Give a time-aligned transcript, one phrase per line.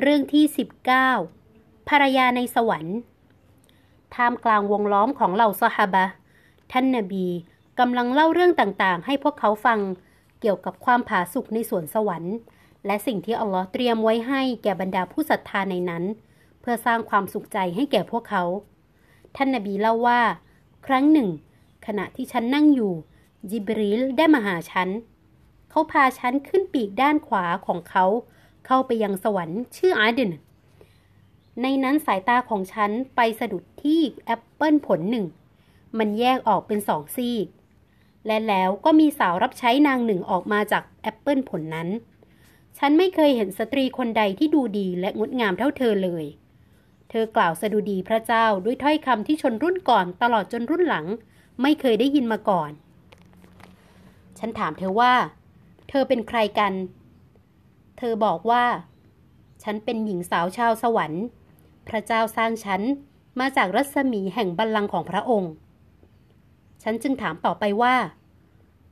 [0.00, 0.44] เรื่องที่
[1.16, 2.96] 19 ภรรยาในสวรรค์
[4.14, 6.06] ท่ามกลางวงล้อมของเหล่าซอฮาบะ
[6.72, 7.26] ท่านนบี
[7.78, 9.78] กำลังเล่าเรื่องต่างๆ ให้พวกเขาฟัง
[10.40, 12.34] เกี่ยวกับความผาสุกในสวนสวรรค์
[12.86, 16.04] และสิ่งที่อัลลอฮ์เตรียมไว้ให้แก่บรรดาผู้ศรัทธาในนั้น
[16.60, 18.44] เพื่อสร้างความสุขใจให้แก่พวกเขา
[19.36, 20.20] ท่านนบีเล่าว่า
[20.86, 21.28] ครั้งหนึ่ง
[21.86, 22.92] ขณะที่ฉันนั่งอยู่
[23.50, 24.88] จิบริลได้มาหาฉัน
[25.70, 28.04] เขาพาฉันขึ้นปีกด้านขวาของเขา
[28.66, 30.32] เข้าไปยังสวรรค์ชื่ออาเดน
[31.62, 35.26] ในนั้นสายตาของฉันไปสะดุดที่แอปเปิลผลหนึ่ง
[35.98, 37.46] มันแยกออกเป็นสองซีก
[38.26, 41.88] และแล้วก็มีสาวรับใช้นางหนึ่งออกมาจากแอปเปิลผลนั้น
[42.78, 46.24] ฉันไม่เคยเห็นสตรีคนใดที่ดูดีและงดงามเท่าเธอเลย
[47.10, 51.06] เธอกล่าวสดุดีพระเจ้าด้วยถ้อยคำที่ชนรุ่นก่อนตลอดจนรุ่นหลัง
[51.62, 52.70] ไม่เคยได้ยินมาก่อน
[54.38, 55.12] ฉันถามเธอว่า
[55.88, 56.72] เธอเป็นใครกัน
[58.02, 58.64] ธอบอกว่า
[59.62, 61.24] ฉันเป็นหญิงสาวชาวสวรรค์
[61.88, 62.82] พระเจ้าสร้างฉัน
[63.40, 65.52] มาจากรัศมีแห่งบัลลังก์ของพระองค์
[66.82, 67.96] ฉันจึงถามต่อไปว่า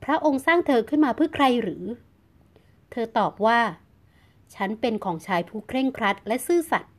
[0.03, 1.83] พระองค์สร้างเธอขึ้นมาเพื่อใครหรือ
[2.91, 3.59] เธอตอบว่า
[4.55, 6.93] ฉันเป็นของชายผู้เคร่งครัดและซื่อสัตย์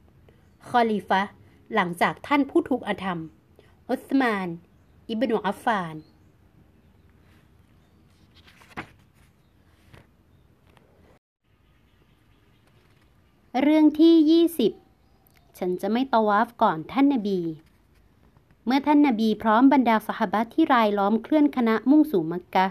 [0.69, 1.23] คอลีฟะ
[1.75, 3.19] หลังจากท่านผู้ถูกอธรรม
[3.89, 4.49] อุสมาน
[5.09, 5.95] อิบนุอัฟฟาน
[13.61, 14.43] เรื่องที่
[14.99, 17.41] 20 ฉันจะไม่ตวาฟก่อนท่านนาบี
[18.65, 22.67] เมื่อท่านนาบีพร้อมบรรดาสหบัตที่รายล้อมเคลื่อนคณะมุ่งสู่มักกะ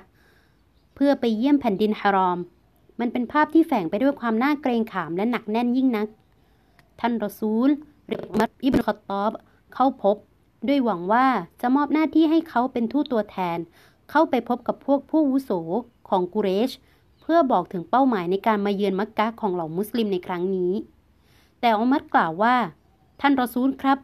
[0.95, 2.39] เพื่อไปเยี่ยมแผ่นดินฮารอม
[2.99, 6.07] มันเป็นภาพที่แฝงไปด้วยความน่าเกรงขามและหนักแน่นยิ่งนัก
[6.99, 7.69] ท่านรอซูล
[8.07, 9.31] หรือมัดอิบนุคตอบ
[9.73, 10.15] เข้าพบ
[10.67, 11.25] ด้วยหวังว่า
[11.61, 13.57] จะมอบหน้าที่ให้เขาเป็นทูตตัวแทน
[14.09, 15.51] เข้าไปพบกับพวกผู้วุโส
[16.09, 20.71] ของกุเรชเพื่อบอกถึงเป้าหมายในการมาเยือนมักกะของเหล่ามุสลิมในครั้งนี้
[21.61, 22.55] แต่อุมัดกล่าวว่า
[23.21, 23.97] ท่านรอซูลครับ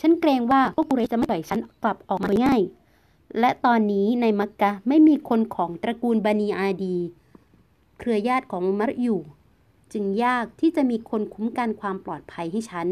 [0.00, 2.60] ฉันเกรงว่าพวกกุเรจะไม่ปล่อยฉันกลับออกมาง่าย
[3.40, 6.96] และตอนนี้ในมักกะไม่มีคนของตระกูลบานีอาดี
[7.98, 9.20] เครือญาติของอุมัดอยู่
[9.92, 12.88] จึงยากที่จะมีคนคุ้มกันความปลอดภัยให้ฉัน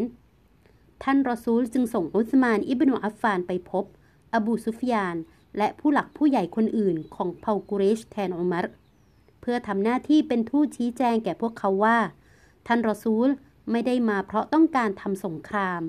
[1.03, 3.85] ท่านรอซูลจึงส่งอุสมานอิบนุอัฟฟานไปพบ
[4.35, 5.17] อบูซุฟยาน
[5.59, 8.67] และผู้หลักผู้ใหญ่คนอื่นของเผ่ากุเรชแทนอุมัร
[9.41, 11.99] เพื่อทำหน้าที่เป็นทูตชี้แจงแก่พวกเขาว่า
[12.67, 13.29] ท่านรอซูล
[13.71, 15.81] ไม่ได้มาเพราะต้องการทำสงคราม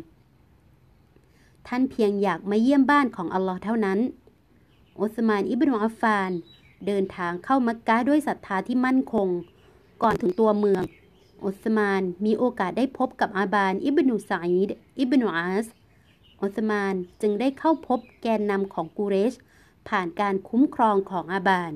[1.68, 4.00] ท่านเพียงอยากมาเยี่ยมบ้านของอัลลอฮ์เท่านั้น
[5.00, 6.32] อุสมานอิบนุอัฟฟาน
[6.88, 9.28] เดินทางเข้ามักกะด้วยศรัทธาที่มั่นคง
[10.04, 10.84] ก่อนถึงตัวเมือง
[11.46, 14.70] อุสมานมีโอกาสได้พบกับอาบานอิบนุซาอิด
[15.00, 15.66] อิบนุอาส
[16.42, 19.34] อุสมานจึงได้เข้าพบแกนนำของกูเรช
[19.88, 21.74] ผ่านการคุ้มครองของอาบาน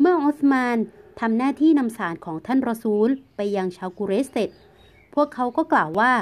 [0.00, 0.76] เมื่ออุสมาน
[1.20, 4.50] ทำหน้าที่นำสารของท่านรอซูลไปยังชาวกุเรสเสร็จ
[5.14, 6.12] พวกเขาก็กล่าวว่า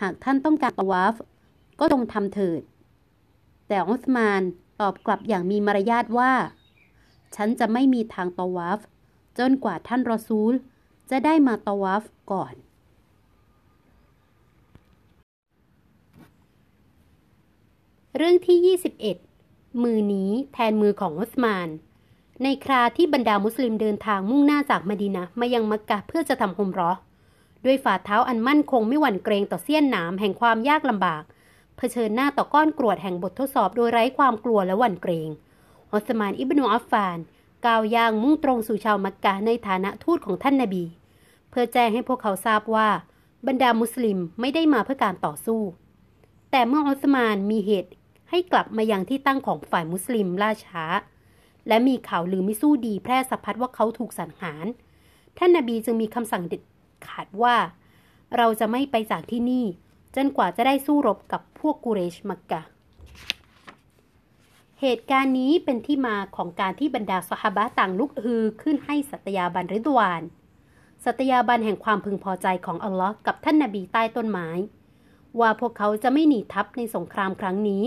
[0.00, 1.14] หากท่านต้องการตวาฟ
[1.80, 2.60] ก็จงทำเถิด
[3.68, 4.42] แต่อุสมาน
[4.80, 6.32] ตอบกลับอย่างมีมารยาทว่า
[7.36, 8.78] ฉันจะไม่มีทางตวาฟ
[9.38, 10.52] จนกว่าท่านรอซูล
[11.10, 12.54] จะได้มาตวาฟก่อน
[18.16, 18.76] เรื่องที่
[19.26, 21.68] 21 มือนี้แทนมือของอุสมาน
[22.42, 26.90] ในคราที่บรรดามุสลิมเดินทางมุ่งหน้าจากมดีนะมายังมักกะเพื่อจะทำฮุมรอ
[27.64, 31.22] ด้วยฝ่าเท้าอันมั่นคงไม่หวั่นเกรงต่อเสี้ยนหนามแห่งความยากลำบาก
[31.76, 35.28] เผชิญหน้าต่อก้อนกรวดแห่งบททดสอบโดยไร้ความกลัวและหวั่นเกรง
[35.92, 37.18] อุสมานอิบนุอัฟฟาน
[37.66, 40.84] ก้าวย่างมุ่งตรงสู่ชาวมักกะในฐานะทูตของท่านนาบี
[41.50, 42.88] เพื่อแจ้งให้พวกเขาทราบว่า
[43.46, 45.60] บรรดามุสลิมไม่ได้มาเพื่อการต่อสู้
[46.50, 47.90] แต่เมื่ออุสมานมีเหตุ
[48.30, 50.84] ให้กลับมายังที่ตั้งของฝ่ายมุสลิมล่าช้า
[51.68, 54.66] และมีข่าวลือไม่สู้ดีแพร่สะพัดว่าเขาถูกสังหาร
[55.38, 56.62] ท่านนาบีจึงมีคำสั่งเด็ด
[57.06, 57.56] ขาดว่า
[58.36, 59.64] เราจะไม่ไปจากที่นี่
[60.16, 62.62] จนกว่าจะได้สู้รบกับพวกกุเรชมักกะ
[64.80, 70.22] เหตุการณ์นี้เป็นที่มาของการที่บรรดาสหบะต่างลุกฮือขึ้นให้สัตยาบันริดวาน
[71.04, 74.48] สัตยาบันแห่งความพึงพอใจของอัลลอฮ์กับท่านนาบีใต้ต้นไม้
[75.40, 77.84] ว่าพวกเขาจะไม่หนีทัพในสงครามครั้งนี้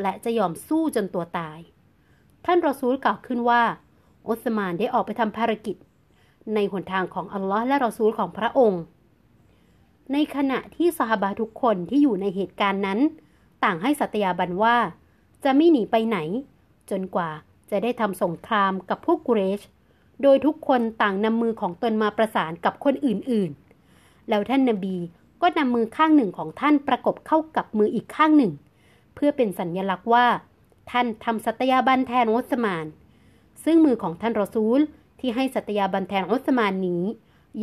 [0.00, 1.58] และจะยอมสู้จนตัวตาย
[2.44, 3.62] ท่านรอซูลกล่าวขึ้นว่า
[4.28, 5.76] อุสมานได้ออกไปทำภารกิจ
[6.54, 8.82] ในหนทางของอัลลอฮ์และรอซูลของพระองค์
[10.12, 12.98] ในขณะที่สหบาทุกคนที่อยู่ในเหตุการณ์นั้น
[13.64, 14.76] ต่างให้สัตยาบันว่า
[15.44, 16.18] จะไม่หนีไปไหน
[16.90, 17.30] จนกว่า
[17.70, 19.60] จะได้ทำสงครามกับพวกกุเรช
[20.22, 24.96] โดยทุกคนต่างนำมือของตนมาประสานกับคนอื่นๆ แล้วท่านนบี
[25.42, 28.52] ก็นำมือข้างหนึ่งของท่านประกบเข้ากับมืออีกข้างหนึ่ง
[29.14, 30.26] เพื่อเป็นสัญญลักษณ์ว่า
[30.90, 32.86] ท่านทำสัตยาบันแทนอุสมาน
[33.64, 34.80] ซึ่งมือของท่านรอซูล
[35.18, 37.04] ที่ให้สัตยาบันแทนอุสมานนี้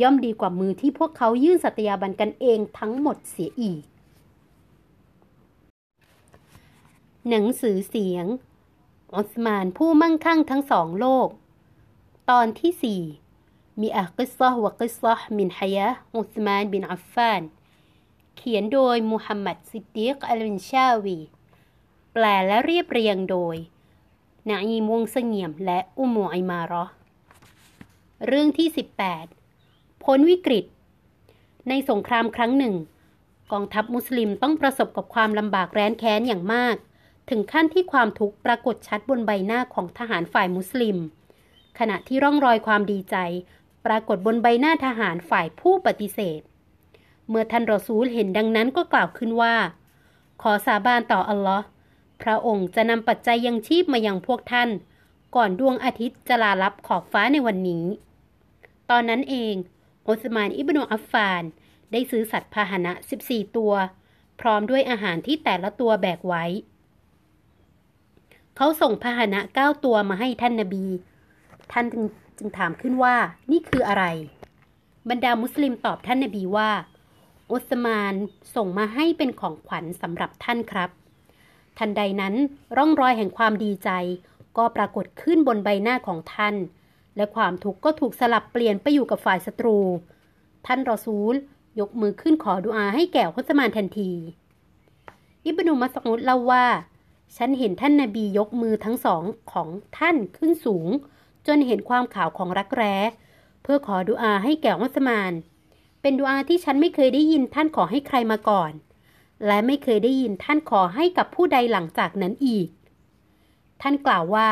[0.00, 3.82] ย่อมดีกว่ามือที่พวกเขายื่นสัตยาบันกันเองทั้งหมดเสียอีก
[7.28, 8.26] หนังสือเสียง
[9.14, 11.28] อุสมานผู้มั่งคั่งทั้งสองโลก
[12.30, 13.02] ตอนที่สี่
[13.80, 17.42] มีอักิซะวะกิซะมินฮยะอุสมานบินอัฟฟาน
[18.36, 21.18] เขียนโดยมุฮัมหมัดซิดดีกอัลวินชาวี
[22.24, 23.56] ลและเรียบเรียงโดย
[24.48, 26.84] นาอีมวงเสงี่ยมและอุโมไอมารอ
[28.26, 28.68] เรื่องที่
[29.34, 30.64] 18 พ้นวิกฤต
[31.68, 32.74] ในสงครามครั้งหนึ่ง
[33.52, 36.76] กองทัพมุสลิมต้องประสบกับความลำบากแร้นแค้นอย่างมาก
[37.30, 40.96] ถึงขั้นที่ความทุกข์ปรากฏชัดบนใบหน้าของทหารฝ่ายมุสลิม
[41.78, 43.16] ขณะที่ร่องรอยความดีใจ
[43.86, 46.40] ปรากฏบนใบหน้าทหารฝ่ายผู้ปฏิเสธ
[47.28, 49.54] เมื่อท่านรอซูลเห็นดังนั้นก็กล่าวขึ้นว่า
[50.42, 51.64] ขอสาบานต่ออัลลอฮ์
[52.22, 54.68] พระองค์จะนำปัจจัยยังชีพมายังพวกท่าน
[55.36, 57.84] ก่อนดวงอาทิตย์จะลาลับขอบฟ้าในวันนี้
[58.90, 59.54] ตอนนั้นเอง
[60.06, 61.42] อุสมานอิบนุอัฟฟาน
[61.92, 62.92] ได้ซื้อสัตว์พาหนะ
[63.24, 63.72] 14 ตัว
[64.40, 66.44] พร้อมด้วยอาหารที่แต่ละตัวแบกไว้
[68.56, 70.86] เขาส่งพาหนะ 9 ตัวมาให้ท่านนาบี
[71.72, 71.86] ท่าน
[72.38, 73.16] จึงถามขึ้นว่า
[73.50, 74.04] นี่คืออะไร
[75.08, 76.70] บรรดามุสลิมตอบท่านนาบีว่า
[77.52, 78.14] อุสมาน
[78.54, 80.90] ส่งมาให้เป็นของขวัญสำหรับท่านครับ
[81.78, 82.34] ทันใดนั้น
[82.76, 83.90] ร่องรอยแห่งความดีใจ
[84.56, 86.54] ก็ปรากฏขึ้นบนใบหน้าของท่าน
[87.16, 89.78] และความทุกข์ก็ถูกสลับเปลี่ยนไปอยู่กับฝ่ายศัตรู
[90.66, 91.34] ท่านรอซูล
[91.80, 94.12] ยกมือขึ้นขอดุอาให้แก่ฮุสมานทันที
[95.44, 96.66] อิบนุมัสอุดเล่าว่า
[97.36, 99.22] ฉันเห็นท่านนาบียกมือทั้งสอง
[99.52, 100.88] ของท่านขึ้นสูง
[101.46, 102.96] จนเห็นความขาวของรักแร้
[103.62, 105.32] เพื่อขอดุอาให้แก่ฮุสมาน
[106.02, 108.72] เป็นดุอาที่ฉันไม่เคยได้ยินท่านขอให้ใครมาก่อน
[109.46, 112.68] และไม่เคยได้ยินท่านขอให้กับผู้ใดหลังจากนั้นอีก
[113.82, 114.48] ท่านกล่าวว่า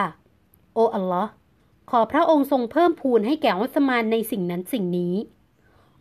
[0.75, 1.31] โอ้อัลลอฮ์
[1.91, 5.15] ขอพระองค์ทรงเพิ่มพูนให้แก่วัสมานในสิ่งนั้นสิ่งนี้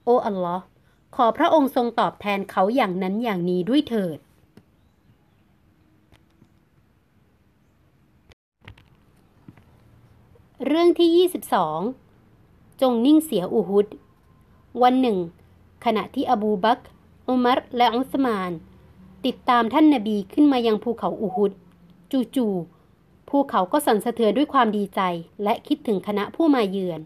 [0.03, 0.63] โอ้อัลลอฮ์
[1.15, 4.19] ขอพระองค์ทรงตอบแทนเขาอย่างนั้นอย่างนี้ด้วยเถิด
[10.65, 11.27] เรื่องที่
[12.09, 13.87] 22 จงนิ่งเสียอูฮุด
[14.83, 15.17] วันหนึ่ง
[15.85, 16.79] ขณะที่อบูบัก
[17.27, 18.51] อุมัรและอุสมาน
[19.25, 21.51] ติดตามท่านนาบีขึ้นมายังภูเขาอูฮุด
[22.35, 25.01] จู่ๆภูเขาก็สั่นสะเทือนด้วยความดีใจ
[25.43, 26.99] และคิดถึงคณะผู้มาเยือน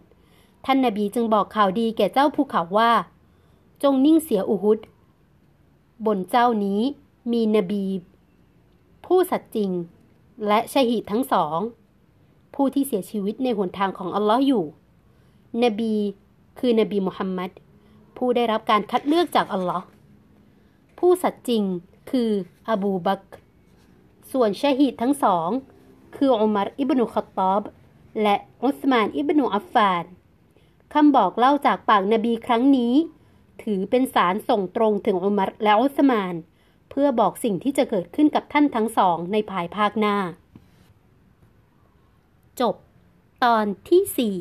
[0.65, 2.91] ท่านนาบีจึงบอกข่าวดีแก่เจ้าภูเขาว่า
[3.83, 4.79] จงนิ่งเสียอูฮุด
[6.05, 6.81] บนเจ้านี้
[7.31, 7.85] มีนบี
[9.05, 9.71] ผู้สัตย์จริง
[10.47, 11.59] และชหิดทั้งสอง
[12.55, 14.63] ผู้ที่เสียชีวิตในหนทางของอัลลอฮ์อยู่
[15.63, 15.93] นบี
[16.59, 17.49] คือนบีมุฮัมมัด
[18.17, 19.85] ผู้ได้รับการคัดเลือกจากอัลลอฮ์
[20.99, 21.63] ผู้สัตย์จริง
[22.09, 22.31] คือ
[22.69, 23.21] อบูบัก
[24.31, 25.49] ส่วนชาฮิดทั้งสอง
[26.15, 27.61] คืออุมัรอิบนุขตอบ
[28.21, 30.03] และอุสมานอิบนุอัฟฟาน
[30.93, 32.93] คำบอกเล่าจากปากนบีครั้งนี้
[33.63, 36.33] ถือเป็นสารส่งตรงถึงอุมัรและอุสมาน
[36.89, 40.17] เพื่อบอกสิ่งที่จะเกิดขึ้นกับท่านทั้งสองในภายภาคหน้า
[42.61, 42.75] จบ
[43.43, 44.37] ตอนที่สี่